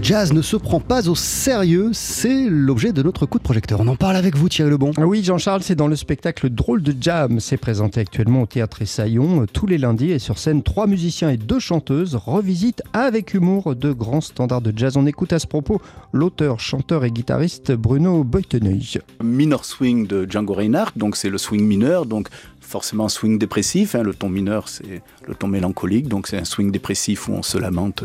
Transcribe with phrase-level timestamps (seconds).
[0.00, 3.80] le jazz ne se prend pas au sérieux, c'est l'objet de notre coup de projecteur.
[3.80, 4.92] On en parle avec vous Thierry Lebon.
[4.96, 7.38] Ah oui Jean-Charles, c'est dans le spectacle Drôle de Jam.
[7.38, 11.36] C'est présenté actuellement au Théâtre Essaillon tous les lundis et sur scène, trois musiciens et
[11.36, 14.96] deux chanteuses revisitent avec humour de grands standards de jazz.
[14.96, 15.82] On écoute à ce propos
[16.14, 19.00] l'auteur, chanteur et guitariste Bruno Beuteneuil.
[19.22, 22.28] Minor swing de Django Reinhardt, donc c'est le swing mineur, donc
[22.70, 23.94] forcément swing dépressif.
[23.94, 24.02] Hein.
[24.02, 27.58] Le ton mineur, c'est le ton mélancolique, donc c'est un swing dépressif où on se
[27.58, 28.04] lamente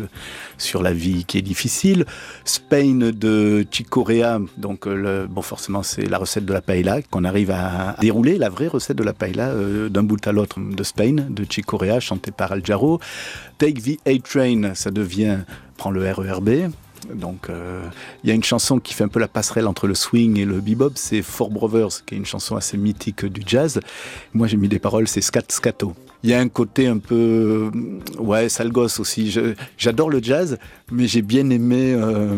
[0.58, 2.06] sur la vie qui est difficile.
[2.44, 7.52] Spain de Chicorea, donc euh, bon forcément c'est la recette de la paella qu'on arrive
[7.52, 11.16] à dérouler, la vraie recette de la paella euh, d'un bout à l'autre de Spain
[11.30, 13.00] de Chicorea, chanté par Al Jarreau.
[13.60, 15.40] Take the A-Train, ça devient
[15.78, 16.72] prend le RERB,
[17.14, 17.88] donc, euh,
[18.24, 20.46] il y a une chanson qui fait un peu la passerelle entre le swing et
[20.46, 23.80] le bebop, c'est Four Brothers, qui est une chanson assez mythique du jazz.
[24.34, 25.94] Moi, j'ai mis des paroles, c'est Scat Scato.
[26.24, 27.70] Il y a un côté un peu,
[28.18, 29.38] ouais, sale gosse aussi.
[29.78, 30.58] J'adore le jazz,
[30.92, 32.38] mais j'ai bien aimé euh,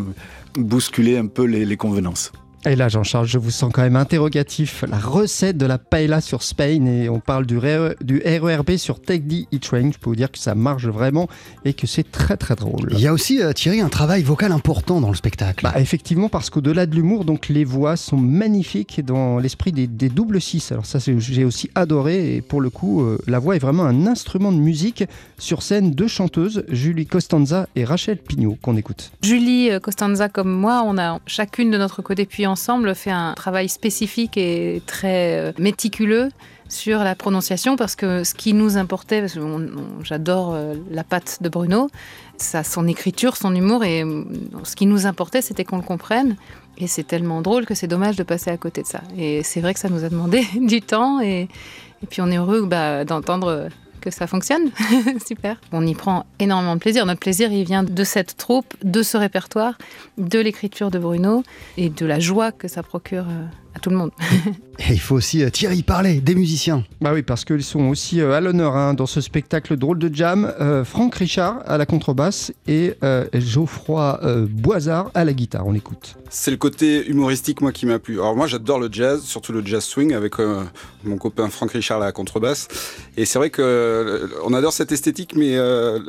[0.56, 2.32] bousculer un peu les convenances.
[2.68, 4.84] Et là, Jean-Charles, je vous sens quand même interrogatif.
[4.90, 7.58] La recette de la paella sur Spain et on parle du,
[8.02, 9.92] du RERB sur Take the E-Train.
[9.94, 11.30] Je peux vous dire que ça marche vraiment
[11.64, 12.90] et que c'est très très drôle.
[12.92, 15.64] Il y a aussi, euh, Thierry, un travail vocal important dans le spectacle.
[15.64, 20.42] Bah, effectivement, parce qu'au-delà de l'humour, donc les voix sont magnifiques dans l'esprit des, doubles
[20.42, 20.70] six.
[20.74, 24.08] Alors ça, j'ai aussi adoré et pour le coup, euh, la voix est vraiment un
[24.08, 25.06] instrument de musique.
[25.38, 29.12] Sur scène, deux chanteuses, Julie Costanza et Rachel Pignot, qu'on écoute.
[29.22, 32.26] Julie euh, Costanza comme moi, on a chacune de notre côté
[32.58, 36.30] ensemble fait un travail spécifique et très euh, méticuleux
[36.70, 39.40] sur la prononciation parce que ce qui nous importait, parce que
[40.02, 41.92] j'adore euh, la patte de Bruno,
[42.38, 44.24] ça, son écriture, son humour, et euh,
[44.64, 46.36] ce qui nous importait, c'était qu'on le comprenne.
[46.80, 49.02] Et c'est tellement drôle que c'est dommage de passer à côté de ça.
[49.16, 51.48] Et c'est vrai que ça nous a demandé du temps, et,
[52.10, 53.70] puis on est heureux bah, d'entendre
[54.10, 54.72] que ça fonctionne.
[55.26, 55.60] Super.
[55.72, 57.06] On y prend énormément de plaisir.
[57.06, 59.78] Notre plaisir, il vient de cette troupe, de ce répertoire,
[60.18, 61.44] de l'écriture de Bruno
[61.78, 64.12] et de la joie que ça procure euh, à tout le monde.
[64.80, 66.84] Et il faut aussi, euh, Thierry, parler des musiciens.
[67.02, 70.14] Bah oui, parce qu'ils sont aussi euh, à l'honneur hein, dans ce spectacle drôle de
[70.14, 70.54] jam.
[70.86, 72.94] Franck Richard à la contrebasse et
[73.34, 74.20] Geoffroy
[74.50, 75.66] Boisard à la guitare.
[75.66, 76.16] On écoute.
[76.30, 78.20] C'est le côté humoristique, moi, qui m'a plu.
[78.20, 80.34] Alors moi, j'adore le jazz, surtout le jazz swing avec
[81.04, 82.68] mon copain Franck Richard à la contrebasse.
[83.18, 83.97] Et c'est vrai que
[84.44, 85.58] on adore cette esthétique, mais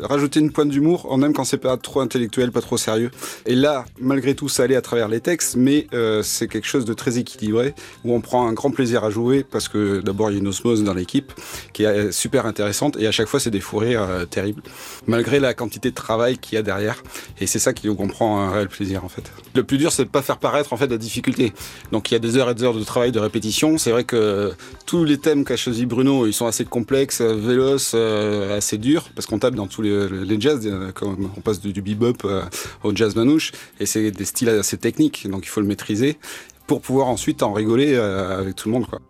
[0.03, 3.11] rajouter une pointe d'humour, on aime quand c'est pas trop intellectuel, pas trop sérieux.
[3.47, 5.87] Et là, malgré tout, ça allait à travers les textes, mais
[6.23, 9.69] c'est quelque chose de très équilibré où on prend un grand plaisir à jouer parce
[9.69, 11.33] que d'abord il y a une osmose dans l'équipe
[11.73, 14.63] qui est super intéressante et à chaque fois c'est des fous rires euh, terribles,
[15.07, 17.03] malgré la quantité de travail qu'il y a derrière.
[17.41, 19.23] Et c'est ça qui on prend un réel plaisir en fait.
[19.55, 21.53] Le plus dur c'est de pas faire paraître en fait la difficulté.
[21.93, 23.79] Donc il y a des heures et des heures de travail, de répétition.
[23.79, 24.53] C'est vrai que
[24.87, 29.27] tous les thèmes qu'a choisi Bruno, ils sont assez complexes, véloces, euh, assez durs parce
[29.27, 32.27] qu'on tape dans tous les, jazz, euh, on passe du, bebop
[32.83, 36.19] au jazz manouche et c'est des styles assez techniques, donc il faut le maîtriser
[36.69, 38.87] pour pouvoir ensuite en rigoler euh, avec tout le monde.
[38.87, 39.01] Quoi.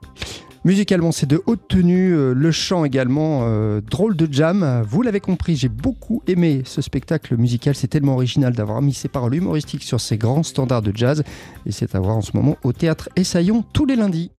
[0.64, 4.82] Musicalement, c'est de haute tenue, euh, le chant également, euh, drôle de jam.
[4.88, 7.74] Vous l'avez compris, j'ai beaucoup aimé ce spectacle musical.
[7.74, 11.22] C'est tellement original d'avoir mis ses paroles humoristiques sur ces grands standards de jazz.
[11.66, 14.30] Et c'est à voir en ce moment au théâtre Essaillon tous les lundis.